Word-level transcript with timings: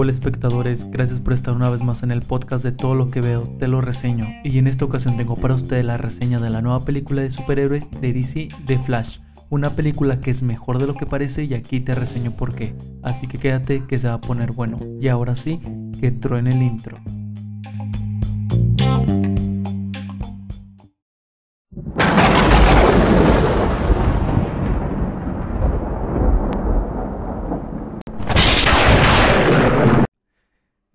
Hola 0.00 0.12
espectadores, 0.12 0.88
gracias 0.92 1.18
por 1.18 1.32
estar 1.32 1.54
una 1.54 1.70
vez 1.70 1.82
más 1.82 2.04
en 2.04 2.12
el 2.12 2.22
podcast 2.22 2.64
de 2.64 2.70
todo 2.70 2.94
lo 2.94 3.10
que 3.10 3.20
veo, 3.20 3.42
te 3.58 3.66
lo 3.66 3.80
reseño. 3.80 4.28
Y 4.44 4.58
en 4.58 4.68
esta 4.68 4.84
ocasión 4.84 5.16
tengo 5.16 5.34
para 5.34 5.54
ustedes 5.54 5.84
la 5.84 5.96
reseña 5.96 6.38
de 6.38 6.50
la 6.50 6.62
nueva 6.62 6.84
película 6.84 7.22
de 7.22 7.30
superhéroes 7.32 7.90
de 7.90 8.12
DC, 8.12 8.46
The 8.68 8.78
Flash, 8.78 9.18
una 9.50 9.74
película 9.74 10.20
que 10.20 10.30
es 10.30 10.44
mejor 10.44 10.78
de 10.78 10.86
lo 10.86 10.94
que 10.94 11.06
parece 11.06 11.42
y 11.42 11.54
aquí 11.54 11.80
te 11.80 11.96
reseño 11.96 12.30
por 12.30 12.54
qué, 12.54 12.76
así 13.02 13.26
que 13.26 13.38
quédate 13.38 13.86
que 13.88 13.98
se 13.98 14.06
va 14.06 14.14
a 14.14 14.20
poner 14.20 14.52
bueno. 14.52 14.78
Y 15.00 15.08
ahora 15.08 15.34
sí, 15.34 15.60
que 16.00 16.12
truene 16.12 16.50
el 16.50 16.62
intro. 16.62 16.98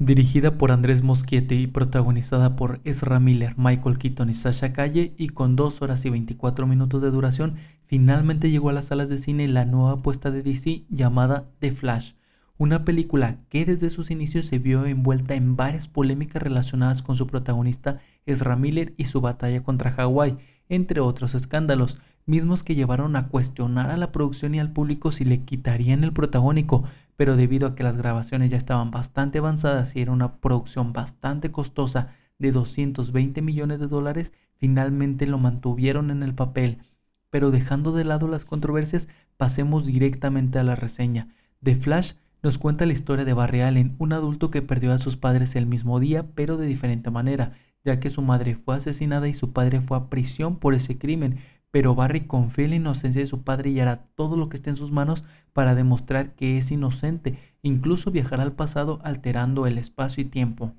Dirigida 0.04 0.58
por 0.58 0.74
Andrés 0.74 1.02
Moschietti 1.02 1.56
y 1.56 1.68
protagonizada 1.68 2.58
por 2.58 2.82
Ezra 2.84 3.22
Miller, 3.22 3.54
Michael 3.58 3.98
Keaton 3.98 4.30
y 4.30 4.34
Sasha 4.34 4.74
Calle, 4.74 5.14
y 5.18 5.30
con 5.30 5.56
2 5.56 5.82
horas 5.82 6.04
y 6.04 6.10
24 6.10 6.68
minutos 6.68 7.02
de 7.02 7.10
duración, 7.10 7.56
finalmente 7.86 8.52
llegó 8.52 8.70
a 8.70 8.74
las 8.74 8.88
salas 8.88 9.08
de 9.08 9.18
cine 9.18 9.48
la 9.48 9.64
nueva 9.64 9.94
apuesta 9.94 10.30
de 10.30 10.44
DC 10.44 10.84
llamada 10.90 11.46
The 11.60 11.72
Flash, 11.72 12.16
una 12.58 12.84
película 12.84 13.38
que 13.48 13.64
desde 13.64 13.90
sus 13.90 14.12
inicios 14.12 14.46
se 14.46 14.60
vio 14.60 14.86
envuelta 14.86 15.36
en 15.36 15.56
varias 15.56 15.88
polémicas 15.88 16.44
relacionadas 16.44 17.02
con 17.02 17.16
su 17.16 17.26
protagonista 17.26 18.00
Ezra 18.26 18.58
Miller 18.58 18.94
y 18.98 19.06
su 19.06 19.22
batalla 19.22 19.64
contra 19.64 19.92
Hawái, 19.92 20.36
entre 20.68 21.00
otros 21.00 21.34
escándalos, 21.34 21.98
mismos 22.26 22.64
que 22.64 22.76
llevaron 22.76 23.16
a 23.16 23.28
cuestionar 23.28 23.90
a 23.90 23.98
la 23.98 24.12
producción 24.12 24.54
y 24.54 24.60
al 24.60 24.72
público 24.72 25.14
si 25.14 25.24
le 25.24 25.44
quitarían 25.44 26.04
el 26.04 26.12
protagónico, 26.12 26.84
pero 27.16 27.36
debido 27.36 27.68
a 27.68 27.76
que 27.76 27.84
las 27.84 27.98
grabaciones 27.98 28.52
ya 28.52 28.58
estaban 28.58 28.92
bastante 28.92 29.40
avanzadas 29.40 29.96
y 29.96 30.02
era 30.02 30.12
una 30.12 30.38
producción 30.38 30.94
bastante 30.94 31.52
costosa 31.52 32.10
de 32.40 32.52
220 32.52 33.42
millones 33.42 33.80
de 33.80 33.88
dólares, 33.88 34.34
finalmente 34.58 35.28
lo 35.28 35.38
mantuvieron 35.38 36.12
en 36.12 36.24
el 36.24 36.34
papel. 36.34 36.80
Pero 37.30 37.52
dejando 37.52 37.92
de 37.92 38.06
lado 38.06 38.28
las 38.28 38.46
controversias, 38.46 39.08
pasemos 39.38 39.86
directamente 39.86 40.60
a 40.60 40.64
la 40.64 40.76
reseña. 40.76 41.30
The 41.64 41.76
Flash 41.76 42.14
nos 42.44 42.58
cuenta 42.58 42.86
la 42.86 42.94
historia 42.94 43.26
de 43.26 43.34
Barry 43.34 43.62
Allen, 43.62 43.96
un 44.00 44.12
adulto 44.12 44.52
que 44.52 44.62
perdió 44.62 44.92
a 44.92 44.98
sus 44.98 45.16
padres 45.16 45.56
el 45.56 45.66
mismo 45.66 46.00
día, 46.00 46.28
pero 46.36 46.58
de 46.58 46.68
diferente 46.68 47.10
manera, 47.10 47.54
ya 47.86 48.00
que 48.00 48.10
su 48.10 48.22
madre 48.22 48.56
fue 48.56 48.76
asesinada 48.76 49.28
y 49.28 49.34
su 49.34 49.54
padre 49.54 49.80
fue 49.80 49.98
a 49.98 50.10
prisión 50.10 50.58
por 50.58 50.74
ese 50.74 50.98
crimen, 50.98 51.38
pero 51.74 51.96
Barry 51.96 52.28
confía 52.28 52.66
en 52.66 52.70
la 52.70 52.76
inocencia 52.76 53.20
de 53.20 53.26
su 53.26 53.42
padre 53.42 53.72
y 53.72 53.80
hará 53.80 54.06
todo 54.14 54.38
lo 54.38 54.48
que 54.48 54.58
esté 54.58 54.70
en 54.70 54.76
sus 54.76 54.92
manos 54.92 55.24
para 55.54 55.74
demostrar 55.74 56.36
que 56.36 56.60
es 56.60 56.70
inocente, 56.70 57.40
incluso 57.64 58.12
viajará 58.12 58.44
al 58.44 58.52
pasado 58.52 59.00
alterando 59.04 59.66
el 59.66 59.80
espacio 59.80 60.22
y 60.22 60.26
tiempo. 60.28 60.74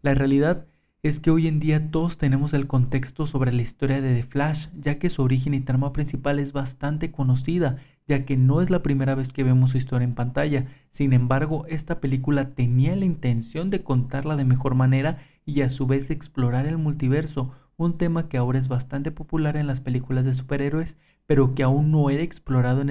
La 0.00 0.12
realidad 0.14 0.66
es 1.04 1.20
que 1.20 1.30
hoy 1.30 1.46
en 1.46 1.60
día 1.60 1.92
todos 1.92 2.18
tenemos 2.18 2.52
el 2.52 2.66
contexto 2.66 3.26
sobre 3.26 3.52
la 3.52 3.62
historia 3.62 4.00
de 4.00 4.16
The 4.16 4.24
Flash, 4.24 4.70
ya 4.74 4.98
que 4.98 5.08
su 5.08 5.22
origen 5.22 5.54
y 5.54 5.60
trama 5.60 5.92
principal 5.92 6.40
es 6.40 6.52
bastante 6.52 7.12
conocida, 7.12 7.76
ya 8.08 8.24
que 8.24 8.36
no 8.36 8.60
es 8.60 8.70
la 8.70 8.82
primera 8.82 9.14
vez 9.14 9.32
que 9.32 9.44
vemos 9.44 9.70
su 9.70 9.76
historia 9.76 10.04
en 10.04 10.16
pantalla. 10.16 10.66
Sin 10.90 11.12
embargo, 11.12 11.64
esta 11.68 12.00
película 12.00 12.56
tenía 12.56 12.96
la 12.96 13.04
intención 13.04 13.70
de 13.70 13.84
contarla 13.84 14.34
de 14.34 14.44
mejor 14.44 14.74
manera 14.74 15.18
y 15.46 15.60
a 15.60 15.68
su 15.68 15.86
vez 15.86 16.10
explorar 16.10 16.66
el 16.66 16.78
multiverso, 16.78 17.52
un 17.84 17.98
tema 17.98 18.28
que 18.28 18.36
ahora 18.36 18.58
es 18.58 18.68
bastante 18.68 19.10
popular 19.10 19.56
en 19.56 19.66
las 19.66 19.80
películas 19.80 20.24
de 20.24 20.34
superhéroes, 20.34 20.96
pero 21.26 21.54
que 21.54 21.62
aún 21.62 21.90
no 21.90 22.10
era 22.10 22.22
explorado 22.22 22.82
en 22.82 22.90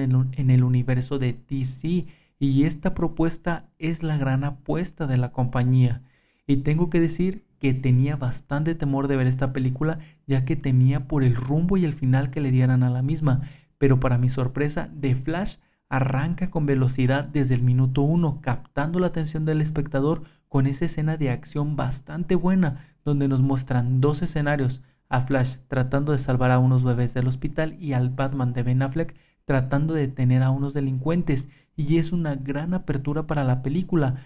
el, 0.50 0.64
universo 0.64 1.18
de 1.18 1.38
DC, 1.48 2.06
y 2.38 2.64
esta 2.64 2.94
propuesta 2.94 3.68
es 3.78 4.02
la 4.02 4.16
gran 4.16 4.44
apuesta 4.44 5.06
de 5.06 5.16
la 5.16 5.30
compañía. 5.32 6.02
Y 6.46 6.58
tengo 6.58 6.90
que 6.90 7.00
decir 7.00 7.44
que 7.60 7.72
tenía 7.72 8.16
bastante 8.16 8.74
temor 8.74 9.06
de 9.06 9.16
ver 9.16 9.28
esta 9.28 9.52
película, 9.52 10.00
ya 10.26 10.44
que 10.44 10.56
temía 10.56 11.06
por 11.06 11.22
el 11.22 11.36
rumbo 11.36 11.76
y 11.76 11.84
el 11.84 11.92
final 11.92 12.30
que 12.30 12.40
le 12.40 12.50
dieran 12.50 12.82
a 12.82 12.90
la 12.90 13.02
misma, 13.02 13.42
pero 13.78 14.00
para 14.00 14.18
mi 14.18 14.28
sorpresa, 14.28 14.90
The 15.00 15.14
Flash 15.14 15.56
arranca 15.88 16.50
con 16.50 16.66
velocidad 16.66 17.24
desde 17.24 17.54
el 17.54 17.62
minuto 17.62 18.02
1, 18.02 18.40
captando 18.40 18.98
la 18.98 19.08
atención 19.08 19.44
del 19.44 19.60
espectador 19.60 20.22
con 20.52 20.66
esa 20.66 20.84
escena 20.84 21.16
de 21.16 21.30
acción 21.30 21.76
bastante 21.76 22.34
buena, 22.34 22.84
donde 23.06 23.26
nos 23.26 23.40
muestran 23.40 24.02
dos 24.02 24.20
escenarios, 24.20 24.82
a 25.08 25.22
Flash 25.22 25.56
tratando 25.66 26.12
de 26.12 26.18
salvar 26.18 26.50
a 26.50 26.58
unos 26.58 26.84
bebés 26.84 27.14
del 27.14 27.26
hospital 27.26 27.74
y 27.80 27.94
al 27.94 28.10
Batman 28.10 28.52
de 28.52 28.62
Ben 28.62 28.82
Affleck 28.82 29.14
tratando 29.46 29.94
de 29.94 30.02
detener 30.08 30.42
a 30.42 30.50
unos 30.50 30.74
delincuentes, 30.74 31.48
y 31.74 31.96
es 31.96 32.12
una 32.12 32.34
gran 32.34 32.74
apertura 32.74 33.26
para 33.26 33.44
la 33.44 33.62
película, 33.62 34.16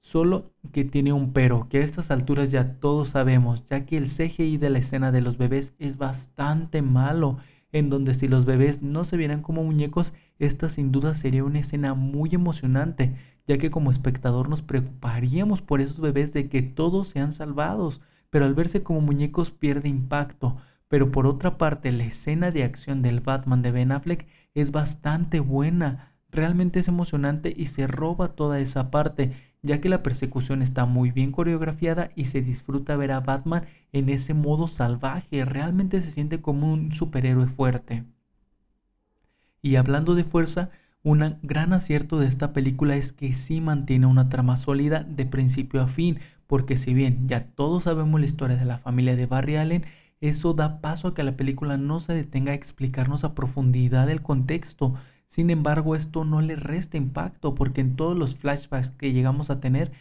solo 0.00 0.52
que 0.70 0.84
tiene 0.84 1.14
un 1.14 1.32
pero, 1.32 1.66
que 1.70 1.78
a 1.78 1.82
estas 1.82 2.10
alturas 2.10 2.50
ya 2.50 2.74
todos 2.74 3.08
sabemos, 3.08 3.64
ya 3.64 3.86
que 3.86 3.96
el 3.96 4.04
CGI 4.04 4.58
de 4.58 4.68
la 4.68 4.80
escena 4.80 5.10
de 5.12 5.22
los 5.22 5.38
bebés 5.38 5.72
es 5.78 5.96
bastante 5.96 6.82
malo, 6.82 7.38
en 7.72 7.90
donde 7.90 8.14
si 8.14 8.28
los 8.28 8.44
bebés 8.44 8.82
no 8.82 9.04
se 9.04 9.16
vieran 9.16 9.42
como 9.42 9.64
muñecos, 9.64 10.12
esta 10.38 10.68
sin 10.68 10.92
duda 10.92 11.14
sería 11.14 11.44
una 11.44 11.60
escena 11.60 11.94
muy 11.94 12.30
emocionante, 12.32 13.16
ya 13.46 13.58
que 13.58 13.70
como 13.70 13.90
espectador 13.90 14.48
nos 14.48 14.62
preocuparíamos 14.62 15.62
por 15.62 15.80
esos 15.80 16.00
bebés 16.00 16.32
de 16.32 16.48
que 16.48 16.62
todos 16.62 17.08
sean 17.08 17.32
salvados, 17.32 18.00
pero 18.30 18.44
al 18.44 18.54
verse 18.54 18.82
como 18.82 19.00
muñecos 19.00 19.50
pierde 19.50 19.88
impacto. 19.88 20.56
Pero 20.88 21.12
por 21.12 21.26
otra 21.26 21.56
parte, 21.56 21.92
la 21.92 22.04
escena 22.04 22.50
de 22.50 22.64
acción 22.64 23.02
del 23.02 23.20
Batman 23.20 23.62
de 23.62 23.70
Ben 23.70 23.92
Affleck 23.92 24.26
es 24.54 24.72
bastante 24.72 25.38
buena, 25.38 26.09
realmente 26.32 26.80
es 26.80 26.88
emocionante 26.88 27.52
y 27.56 27.66
se 27.66 27.86
roba 27.86 28.28
toda 28.28 28.60
esa 28.60 28.90
parte, 28.90 29.32
ya 29.62 29.80
que 29.80 29.88
la 29.88 30.02
persecución 30.02 30.62
está 30.62 30.86
muy 30.86 31.10
bien 31.10 31.32
coreografiada 31.32 32.10
y 32.14 32.26
se 32.26 32.42
disfruta 32.42 32.96
ver 32.96 33.12
a 33.12 33.20
Batman 33.20 33.64
en 33.92 34.08
ese 34.08 34.34
modo 34.34 34.66
salvaje, 34.66 35.44
realmente 35.44 36.00
se 36.00 36.10
siente 36.10 36.40
como 36.40 36.72
un 36.72 36.92
superhéroe 36.92 37.46
fuerte. 37.46 38.04
Y 39.62 39.76
hablando 39.76 40.14
de 40.14 40.24
fuerza, 40.24 40.70
un 41.02 41.38
gran 41.42 41.72
acierto 41.72 42.18
de 42.18 42.26
esta 42.26 42.52
película 42.52 42.96
es 42.96 43.12
que 43.12 43.32
sí 43.32 43.60
mantiene 43.60 44.06
una 44.06 44.28
trama 44.28 44.56
sólida 44.56 45.04
de 45.04 45.26
principio 45.26 45.82
a 45.82 45.86
fin, 45.86 46.18
porque 46.46 46.76
si 46.76 46.94
bien 46.94 47.28
ya 47.28 47.46
todos 47.46 47.84
sabemos 47.84 48.20
la 48.20 48.26
historia 48.26 48.56
de 48.56 48.64
la 48.64 48.78
familia 48.78 49.16
de 49.16 49.26
Barry 49.26 49.56
Allen, 49.56 49.84
eso 50.20 50.52
da 50.54 50.80
paso 50.80 51.08
a 51.08 51.14
que 51.14 51.22
la 51.22 51.36
película 51.36 51.76
no 51.76 52.00
se 52.00 52.14
detenga 52.14 52.52
a 52.52 52.54
explicarnos 52.54 53.24
a 53.24 53.34
profundidad 53.34 54.10
el 54.10 54.22
contexto. 54.22 54.94
Sin 55.26 55.50
embargo, 55.50 55.94
esto 55.96 56.24
no 56.24 56.40
le 56.40 56.56
resta 56.56 56.96
impacto 56.96 57.54
porque 57.54 57.80
en 57.80 57.96
todos 57.96 58.16
los 58.16 58.36
flashbacks 58.36 58.90
que 58.98 59.12
llegamos 59.12 59.50
a 59.50 59.60
tener 59.60 59.92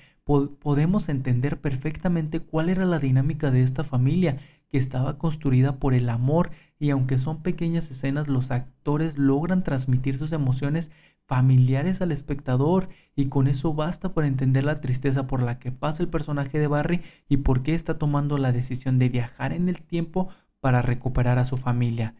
podemos 0.61 1.09
entender 1.09 1.59
perfectamente 1.59 2.39
cuál 2.39 2.69
era 2.69 2.85
la 2.85 2.99
dinámica 2.99 3.49
de 3.49 3.63
esta 3.63 3.83
familia 3.83 4.37
que 4.69 4.77
estaba 4.77 5.17
construida 5.17 5.77
por 5.77 5.93
el 5.93 6.09
amor 6.09 6.51
y 6.79 6.91
aunque 6.91 7.17
son 7.17 7.41
pequeñas 7.41 7.91
escenas, 7.91 8.27
los 8.27 8.51
actores 8.51 9.17
logran 9.17 9.63
transmitir 9.63 10.17
sus 10.17 10.31
emociones 10.31 10.91
familiares 11.25 12.01
al 12.01 12.11
espectador 12.11 12.89
y 13.15 13.27
con 13.27 13.47
eso 13.47 13.73
basta 13.73 14.13
para 14.13 14.27
entender 14.27 14.63
la 14.63 14.81
tristeza 14.81 15.27
por 15.27 15.43
la 15.43 15.59
que 15.59 15.71
pasa 15.71 16.01
el 16.01 16.09
personaje 16.09 16.57
de 16.57 16.67
Barry 16.67 17.01
y 17.27 17.37
por 17.37 17.61
qué 17.61 17.75
está 17.75 17.97
tomando 17.97 18.37
la 18.37 18.51
decisión 18.51 18.97
de 18.97 19.09
viajar 19.09 19.53
en 19.53 19.69
el 19.69 19.81
tiempo 19.81 20.29
para 20.59 20.81
recuperar 20.81 21.37
a 21.37 21.45
su 21.45 21.57
familia. 21.57 22.15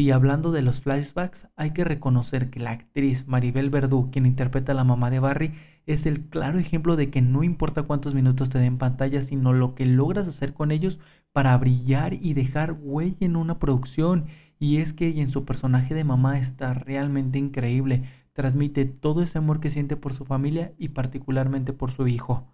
Y 0.00 0.12
hablando 0.12 0.50
de 0.50 0.62
los 0.62 0.80
flashbacks, 0.80 1.48
hay 1.56 1.72
que 1.72 1.84
reconocer 1.84 2.48
que 2.48 2.58
la 2.58 2.70
actriz 2.70 3.28
Maribel 3.28 3.68
Verdú, 3.68 4.10
quien 4.10 4.24
interpreta 4.24 4.72
a 4.72 4.74
la 4.74 4.82
mamá 4.82 5.10
de 5.10 5.18
Barry, 5.18 5.52
es 5.84 6.06
el 6.06 6.22
claro 6.22 6.58
ejemplo 6.58 6.96
de 6.96 7.10
que 7.10 7.20
no 7.20 7.42
importa 7.42 7.82
cuántos 7.82 8.14
minutos 8.14 8.48
te 8.48 8.58
den 8.58 8.78
pantalla, 8.78 9.20
sino 9.20 9.52
lo 9.52 9.74
que 9.74 9.84
logras 9.84 10.26
hacer 10.26 10.54
con 10.54 10.70
ellos 10.70 11.00
para 11.32 11.54
brillar 11.58 12.14
y 12.14 12.32
dejar 12.32 12.78
huella 12.80 13.26
en 13.26 13.36
una 13.36 13.58
producción. 13.58 14.24
Y 14.58 14.78
es 14.78 14.94
que 14.94 15.20
en 15.20 15.28
su 15.28 15.44
personaje 15.44 15.92
de 15.92 16.04
mamá 16.04 16.38
está 16.38 16.72
realmente 16.72 17.38
increíble. 17.38 18.04
Transmite 18.32 18.86
todo 18.86 19.22
ese 19.22 19.36
amor 19.36 19.60
que 19.60 19.68
siente 19.68 19.96
por 19.96 20.14
su 20.14 20.24
familia 20.24 20.72
y 20.78 20.88
particularmente 20.88 21.74
por 21.74 21.90
su 21.90 22.08
hijo. 22.08 22.46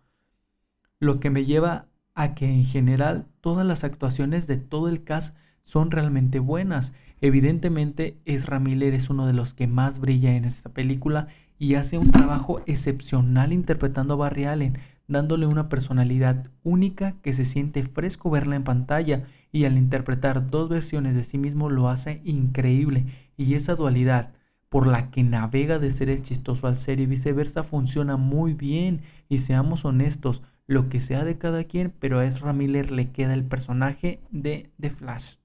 Lo 0.98 1.20
que 1.20 1.30
me 1.30 1.44
lleva 1.44 1.86
a 2.16 2.34
que 2.34 2.52
en 2.52 2.64
general 2.64 3.28
todas 3.40 3.64
las 3.64 3.84
actuaciones 3.84 4.48
de 4.48 4.56
todo 4.56 4.88
el 4.88 5.04
cast 5.04 5.36
son 5.62 5.92
realmente 5.92 6.40
buenas. 6.40 6.92
Evidentemente, 7.20 8.18
Ezra 8.24 8.60
Miller 8.60 8.94
es 8.94 9.08
uno 9.08 9.26
de 9.26 9.32
los 9.32 9.54
que 9.54 9.66
más 9.66 9.98
brilla 9.98 10.34
en 10.34 10.44
esta 10.44 10.68
película 10.70 11.28
y 11.58 11.74
hace 11.74 11.98
un 11.98 12.10
trabajo 12.10 12.60
excepcional 12.66 13.52
interpretando 13.52 14.14
a 14.14 14.16
Barry 14.18 14.44
Allen, 14.44 14.78
dándole 15.08 15.46
una 15.46 15.68
personalidad 15.68 16.50
única 16.62 17.14
que 17.22 17.32
se 17.32 17.44
siente 17.44 17.82
fresco 17.82 18.30
verla 18.30 18.56
en 18.56 18.64
pantalla 18.64 19.24
y 19.52 19.64
al 19.64 19.78
interpretar 19.78 20.50
dos 20.50 20.68
versiones 20.68 21.14
de 21.14 21.24
sí 21.24 21.38
mismo 21.38 21.70
lo 21.70 21.88
hace 21.88 22.20
increíble 22.24 23.06
y 23.36 23.54
esa 23.54 23.74
dualidad 23.74 24.32
por 24.68 24.86
la 24.86 25.10
que 25.10 25.22
navega 25.22 25.78
de 25.78 25.90
ser 25.90 26.10
el 26.10 26.22
chistoso 26.22 26.66
al 26.66 26.78
ser 26.78 27.00
y 27.00 27.06
viceversa 27.06 27.62
funciona 27.62 28.16
muy 28.16 28.52
bien 28.52 29.02
y 29.28 29.38
seamos 29.38 29.84
honestos, 29.84 30.42
lo 30.66 30.88
que 30.88 31.00
sea 31.00 31.24
de 31.24 31.38
cada 31.38 31.64
quien, 31.64 31.94
pero 31.98 32.18
a 32.18 32.26
Ezra 32.26 32.52
Miller 32.52 32.90
le 32.90 33.10
queda 33.10 33.32
el 33.32 33.44
personaje 33.44 34.20
de 34.30 34.70
The 34.80 34.90
Flash. 34.90 35.36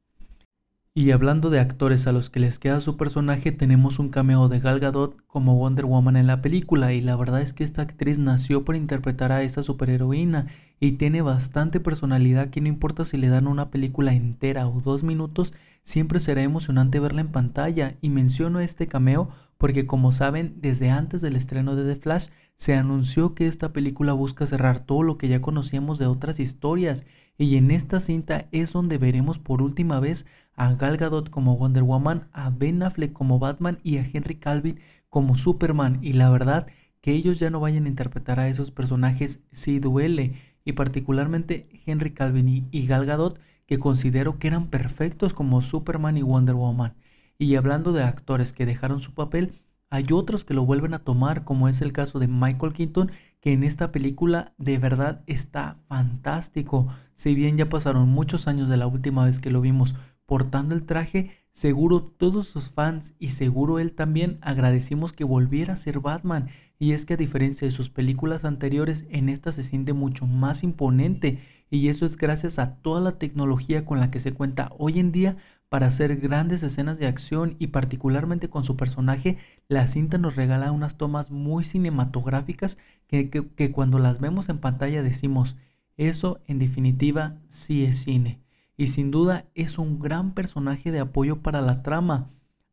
Y 0.93 1.11
hablando 1.11 1.49
de 1.49 1.61
actores 1.61 2.05
a 2.05 2.11
los 2.11 2.29
que 2.29 2.41
les 2.41 2.59
queda 2.59 2.81
su 2.81 2.97
personaje, 2.97 3.53
tenemos 3.53 3.97
un 3.97 4.09
cameo 4.09 4.49
de 4.49 4.59
Gal 4.59 4.81
Gadot 4.81 5.25
como 5.25 5.55
Wonder 5.55 5.85
Woman 5.85 6.17
en 6.17 6.27
la 6.27 6.41
película 6.41 6.91
y 6.91 6.99
la 6.99 7.15
verdad 7.15 7.41
es 7.41 7.53
que 7.53 7.63
esta 7.63 7.81
actriz 7.81 8.19
nació 8.19 8.65
para 8.65 8.77
interpretar 8.77 9.31
a 9.31 9.41
esa 9.41 9.63
superheroína 9.63 10.47
y 10.83 10.93
tiene 10.93 11.21
bastante 11.21 11.79
personalidad 11.79 12.49
que 12.49 12.59
no 12.59 12.67
importa 12.67 13.05
si 13.05 13.15
le 13.15 13.27
dan 13.27 13.45
una 13.45 13.69
película 13.69 14.15
entera 14.15 14.67
o 14.67 14.81
dos 14.81 15.03
minutos, 15.03 15.53
siempre 15.83 16.19
será 16.19 16.41
emocionante 16.41 16.99
verla 16.99 17.21
en 17.21 17.27
pantalla. 17.27 17.97
Y 18.01 18.09
menciono 18.09 18.59
este 18.59 18.87
cameo 18.87 19.29
porque 19.59 19.85
como 19.85 20.11
saben, 20.11 20.55
desde 20.59 20.89
antes 20.89 21.21
del 21.21 21.35
estreno 21.35 21.75
de 21.75 21.93
The 21.93 22.01
Flash 22.01 22.29
se 22.55 22.73
anunció 22.73 23.35
que 23.35 23.45
esta 23.45 23.73
película 23.73 24.13
busca 24.13 24.47
cerrar 24.47 24.79
todo 24.79 25.03
lo 25.03 25.19
que 25.19 25.27
ya 25.27 25.39
conocíamos 25.39 25.99
de 25.99 26.07
otras 26.07 26.39
historias. 26.39 27.05
Y 27.37 27.57
en 27.57 27.69
esta 27.69 27.99
cinta 27.99 28.47
es 28.51 28.73
donde 28.73 28.97
veremos 28.97 29.37
por 29.37 29.61
última 29.61 29.99
vez 29.99 30.25
a 30.55 30.73
Gal 30.73 30.97
Gadot 30.97 31.29
como 31.29 31.57
Wonder 31.57 31.83
Woman, 31.83 32.27
a 32.33 32.49
Ben 32.49 32.81
Affleck 32.81 33.13
como 33.13 33.37
Batman 33.37 33.77
y 33.83 33.97
a 33.97 34.09
Henry 34.11 34.33
Calvin 34.33 34.79
como 35.09 35.37
Superman. 35.37 35.99
Y 36.01 36.13
la 36.13 36.31
verdad 36.31 36.65
que 37.01 37.11
ellos 37.11 37.37
ya 37.37 37.51
no 37.51 37.59
vayan 37.59 37.85
a 37.85 37.89
interpretar 37.89 38.39
a 38.39 38.47
esos 38.47 38.71
personajes 38.71 39.41
sí 39.51 39.79
duele 39.79 40.50
y 40.65 40.73
particularmente 40.73 41.67
Henry 41.85 42.11
Calvin 42.11 42.67
y 42.71 42.87
Gal 42.87 43.05
Gadot 43.05 43.39
que 43.65 43.79
considero 43.79 44.37
que 44.37 44.47
eran 44.47 44.67
perfectos 44.67 45.33
como 45.33 45.61
Superman 45.61 46.17
y 46.17 46.23
Wonder 46.23 46.55
Woman. 46.55 46.93
Y 47.37 47.55
hablando 47.55 47.93
de 47.93 48.03
actores 48.03 48.53
que 48.53 48.65
dejaron 48.65 48.99
su 48.99 49.13
papel, 49.13 49.53
hay 49.89 50.05
otros 50.11 50.43
que 50.45 50.53
lo 50.53 50.65
vuelven 50.65 50.93
a 50.93 50.99
tomar, 50.99 51.43
como 51.43 51.67
es 51.67 51.81
el 51.81 51.91
caso 51.91 52.19
de 52.19 52.27
Michael 52.27 52.73
Keaton, 52.73 53.11
que 53.41 53.51
en 53.53 53.63
esta 53.63 53.91
película 53.91 54.53
de 54.57 54.77
verdad 54.77 55.23
está 55.25 55.75
fantástico. 55.87 56.87
Si 57.13 57.33
bien 57.33 57.57
ya 57.57 57.67
pasaron 57.67 58.07
muchos 58.07 58.47
años 58.47 58.69
de 58.69 58.77
la 58.77 58.87
última 58.87 59.25
vez 59.25 59.39
que 59.39 59.51
lo 59.51 59.59
vimos 59.59 59.95
portando 60.31 60.73
el 60.73 60.85
traje, 60.85 61.31
seguro 61.51 62.03
todos 62.03 62.47
sus 62.47 62.69
fans 62.69 63.15
y 63.19 63.31
seguro 63.31 63.79
él 63.79 63.91
también 63.91 64.37
agradecimos 64.39 65.11
que 65.11 65.25
volviera 65.25 65.73
a 65.73 65.75
ser 65.75 65.99
Batman. 65.99 66.47
Y 66.79 66.93
es 66.93 67.05
que 67.05 67.15
a 67.15 67.17
diferencia 67.17 67.67
de 67.67 67.71
sus 67.73 67.89
películas 67.89 68.45
anteriores, 68.45 69.05
en 69.09 69.27
esta 69.27 69.51
se 69.51 69.61
siente 69.61 69.91
mucho 69.91 70.27
más 70.27 70.63
imponente. 70.63 71.41
Y 71.69 71.89
eso 71.89 72.05
es 72.05 72.15
gracias 72.15 72.59
a 72.59 72.77
toda 72.77 73.01
la 73.01 73.17
tecnología 73.17 73.83
con 73.83 73.99
la 73.99 74.09
que 74.09 74.19
se 74.19 74.31
cuenta 74.31 74.71
hoy 74.77 74.99
en 74.99 75.11
día 75.11 75.35
para 75.67 75.87
hacer 75.87 76.15
grandes 76.15 76.63
escenas 76.63 76.97
de 76.97 77.07
acción 77.07 77.57
y 77.59 77.67
particularmente 77.67 78.49
con 78.49 78.63
su 78.63 78.77
personaje, 78.77 79.37
la 79.67 79.89
cinta 79.89 80.17
nos 80.17 80.37
regala 80.37 80.71
unas 80.71 80.95
tomas 80.95 81.29
muy 81.29 81.65
cinematográficas 81.65 82.77
que, 83.07 83.29
que, 83.29 83.71
cuando 83.73 83.99
las 83.99 84.21
vemos 84.21 84.47
en 84.47 84.59
pantalla 84.59 85.03
decimos, 85.03 85.57
eso 85.97 86.39
en 86.47 86.57
definitiva 86.57 87.35
sí 87.49 87.83
es 87.83 88.03
cine. 88.03 88.40
Y 88.81 88.87
sin 88.87 89.11
duda 89.11 89.45
es 89.53 89.77
un 89.77 89.99
gran 89.99 90.33
personaje 90.33 90.91
de 90.91 90.99
apoyo 90.99 91.43
para 91.43 91.61
la 91.61 91.83
trama, 91.83 92.31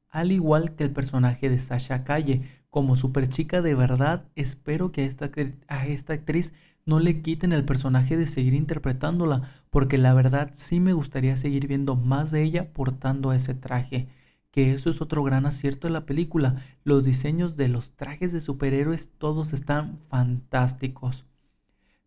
al 0.09 0.33
igual 0.33 0.75
que 0.75 0.85
el 0.85 0.91
personaje 0.91 1.51
de 1.51 1.59
Sasha 1.59 2.03
Calle. 2.03 2.49
Como 2.71 2.97
super 2.97 3.29
chica 3.29 3.61
de 3.61 3.75
verdad, 3.75 4.25
espero 4.35 4.91
que 4.91 5.05
esta, 5.05 5.31
a 5.67 5.87
esta 5.87 6.15
actriz 6.15 6.55
no 6.87 6.99
le 6.99 7.21
quiten 7.21 7.53
el 7.53 7.67
personaje 7.67 8.17
de 8.17 8.25
seguir 8.25 8.55
interpretándola, 8.55 9.43
porque 9.69 9.99
la 9.99 10.15
verdad 10.15 10.49
sí 10.55 10.81
me 10.81 10.95
gustaría 10.95 11.37
seguir 11.37 11.67
viendo 11.67 11.95
más 11.95 12.31
de 12.31 12.43
ella 12.43 12.73
portando 12.73 13.35
ese 13.35 13.53
traje. 13.53 14.09
Que 14.51 14.73
eso 14.73 14.89
es 14.89 15.03
otro 15.03 15.23
gran 15.23 15.45
acierto 15.45 15.89
de 15.89 15.93
la 15.93 16.07
película. 16.07 16.57
Los 16.85 17.05
diseños 17.05 17.59
de 17.59 17.69
los 17.69 17.91
trajes 17.97 18.33
de 18.33 18.41
superhéroes 18.41 19.11
todos 19.19 19.53
están 19.53 19.99
fantásticos. 19.99 21.27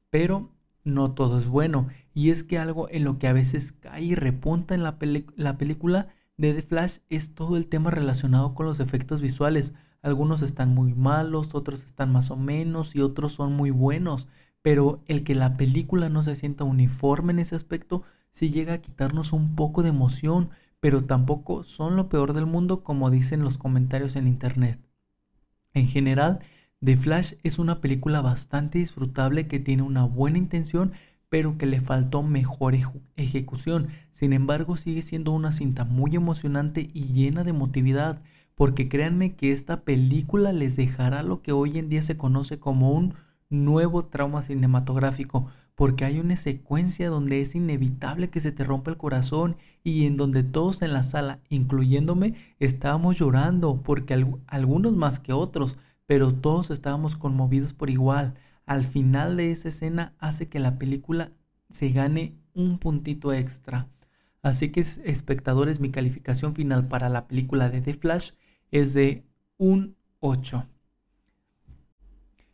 Pero 0.10 0.50
no 0.84 1.14
todo 1.14 1.40
es 1.40 1.48
bueno. 1.48 1.88
Y 2.14 2.30
es 2.30 2.44
que 2.44 2.58
algo 2.58 2.90
en 2.90 3.04
lo 3.04 3.20
que 3.20 3.28
a 3.28 3.34
veces 3.34 3.72
cae 3.72 4.04
y 4.04 4.16
repunta 4.16 4.76
en 4.76 4.84
la, 4.84 4.98
la 5.36 5.58
película 5.58 6.08
de 6.38 6.54
The 6.54 6.62
Flash 6.62 6.98
es 7.10 7.36
todo 7.36 7.58
el 7.58 7.68
tema 7.68 7.92
relacionado 7.92 8.54
con 8.56 8.66
los 8.66 8.80
efectos 8.80 9.22
visuales. 9.22 9.74
Algunos 10.02 10.42
están 10.42 10.74
muy 10.74 10.94
malos, 10.94 11.54
otros 11.56 11.84
están 11.84 12.12
más 12.12 12.32
o 12.32 12.38
menos 12.38 12.96
y 12.96 13.02
otros 13.02 13.34
son 13.34 13.54
muy 13.54 13.72
buenos 13.72 14.28
pero 14.62 15.02
el 15.08 15.24
que 15.24 15.36
la 15.36 15.58
película 15.58 16.10
no 16.10 16.24
se 16.24 16.36
sienta 16.36 16.64
uniforme 16.64 17.34
en 17.34 17.40
ese 17.40 17.56
aspecto 17.56 18.04
sí 18.32 18.52
llega 18.52 18.74
a 18.74 18.82
quitarnos 18.82 19.34
un 19.34 19.56
poco 19.56 19.84
de 19.84 19.90
emoción, 19.90 20.52
pero 20.80 21.04
tampoco 21.06 21.64
son 21.64 21.96
lo 21.96 22.10
peor 22.10 22.34
del 22.34 22.46
mundo 22.46 22.84
como 22.84 23.10
dicen 23.10 23.42
los 23.42 23.58
comentarios 23.58 24.16
en 24.16 24.28
internet. 24.28 24.80
En 25.74 25.88
general, 25.88 26.40
The 26.84 26.98
Flash 26.98 27.34
es 27.44 27.60
una 27.60 27.80
película 27.80 28.22
bastante 28.22 28.80
disfrutable 28.80 29.46
que 29.46 29.60
tiene 29.60 29.84
una 29.84 30.04
buena 30.04 30.40
intención, 30.40 30.94
pero 31.30 31.56
que 31.60 31.68
le 31.68 31.80
faltó 31.80 32.24
mejor 32.24 32.76
ejecución. 33.18 33.90
Sin 34.10 34.34
embargo, 34.34 34.76
sigue 34.78 35.04
siendo 35.04 35.32
una 35.32 35.52
cinta 35.52 35.86
muy 35.86 36.16
emocionante 36.16 36.90
y 36.92 37.14
llena 37.14 37.44
de 37.44 37.52
emotividad, 37.52 38.24
porque 38.56 38.90
créanme 38.90 39.36
que 39.36 39.52
esta 39.52 39.82
película 39.82 40.54
les 40.54 40.76
dejará 40.76 41.22
lo 41.22 41.44
que 41.44 41.52
hoy 41.52 41.78
en 41.78 41.88
día 41.88 42.02
se 42.02 42.18
conoce 42.18 42.58
como 42.58 42.94
un 42.94 43.14
nuevo 43.52 44.06
trauma 44.06 44.42
cinematográfico, 44.42 45.52
porque 45.76 46.04
hay 46.06 46.20
una 46.20 46.36
secuencia 46.36 47.10
donde 47.10 47.42
es 47.42 47.54
inevitable 47.54 48.32
que 48.32 48.40
se 48.40 48.52
te 48.52 48.64
rompa 48.64 48.90
el 48.90 48.98
corazón 48.98 49.56
y 49.84 50.08
en 50.08 50.18
donde 50.18 50.42
todos 50.42 50.82
en 50.82 50.94
la 50.94 51.04
sala, 51.04 51.42
incluyéndome, 51.50 52.34
estábamos 52.60 53.20
llorando, 53.20 53.84
porque 53.84 54.26
algunos 54.48 54.96
más 54.96 55.20
que 55.20 55.32
otros, 55.32 55.78
pero 56.06 56.34
todos 56.34 56.72
estábamos 56.72 57.16
conmovidos 57.16 57.74
por 57.74 57.90
igual. 57.90 58.34
Al 58.66 58.84
final 58.84 59.38
de 59.38 59.52
esa 59.52 59.70
escena 59.70 60.14
hace 60.20 60.50
que 60.50 60.60
la 60.60 60.78
película 60.78 61.32
se 61.70 61.90
gane 61.90 62.36
un 62.54 62.78
puntito 62.80 63.34
extra. 63.34 63.88
Así 64.42 64.72
que 64.72 64.82
espectadores, 64.82 65.80
mi 65.80 65.92
calificación 65.92 66.56
final 66.56 66.88
para 66.88 67.10
la 67.10 67.28
película 67.28 67.70
de 67.70 67.82
The 67.82 67.94
Flash 67.94 68.32
es 68.72 68.94
de 68.94 69.24
un 69.58 69.96
8. 70.20 70.66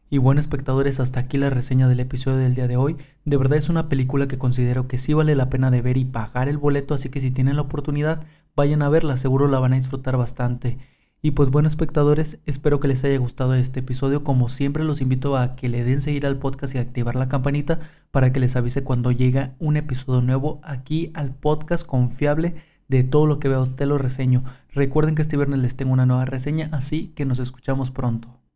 Y 0.09 0.19
bueno 0.19 0.39
espectadores, 0.39 1.01
hasta 1.01 1.19
aquí 1.19 1.37
la 1.37 1.49
reseña 1.49 1.89
del 1.89 1.99
episodio 1.99 2.37
del 2.37 2.55
día 2.55 2.67
de 2.67 2.77
hoy. 2.77 2.95
De 3.25 3.35
verdad 3.35 3.57
es 3.57 3.67
una 3.67 3.89
película 3.89 4.27
que 4.27 4.37
considero 4.37 4.87
que 4.87 4.97
sí 4.97 5.13
vale 5.13 5.35
la 5.35 5.49
pena 5.49 5.69
de 5.69 5.81
ver 5.81 5.97
y 5.97 6.05
pagar 6.05 6.47
el 6.47 6.57
boleto, 6.57 6.93
así 6.93 7.09
que 7.09 7.19
si 7.19 7.31
tienen 7.31 7.57
la 7.57 7.63
oportunidad, 7.63 8.25
vayan 8.55 8.81
a 8.81 8.89
verla, 8.89 9.17
seguro 9.17 9.47
la 9.47 9.59
van 9.59 9.73
a 9.73 9.77
disfrutar 9.77 10.15
bastante. 10.15 10.77
Y 11.21 11.31
pues 11.31 11.49
bueno 11.49 11.67
espectadores, 11.67 12.39
espero 12.45 12.79
que 12.79 12.87
les 12.87 13.03
haya 13.03 13.17
gustado 13.17 13.55
este 13.55 13.79
episodio. 13.79 14.23
Como 14.23 14.49
siempre 14.49 14.83
los 14.83 15.01
invito 15.01 15.35
a 15.35 15.53
que 15.53 15.67
le 15.67 15.83
den 15.83 16.01
seguir 16.01 16.25
al 16.25 16.37
podcast 16.37 16.75
y 16.75 16.77
activar 16.77 17.15
la 17.15 17.27
campanita 17.27 17.79
para 18.11 18.31
que 18.31 18.39
les 18.39 18.55
avise 18.55 18.83
cuando 18.83 19.11
llega 19.11 19.55
un 19.59 19.77
episodio 19.77 20.21
nuevo 20.21 20.61
aquí 20.63 21.11
al 21.15 21.33
podcast 21.33 21.85
confiable 21.85 22.55
de 22.87 23.03
todo 23.03 23.25
lo 23.25 23.39
que 23.39 23.49
veo 23.49 23.67
te 23.67 23.85
lo 23.85 23.97
reseño. 23.97 24.43
Recuerden 24.69 25.15
que 25.15 25.23
este 25.23 25.37
viernes 25.37 25.59
les 25.59 25.75
tengo 25.75 25.91
una 25.91 26.05
nueva 26.05 26.25
reseña, 26.25 26.69
así 26.71 27.11
que 27.15 27.25
nos 27.25 27.39
escuchamos 27.39 27.91
pronto. 27.91 28.46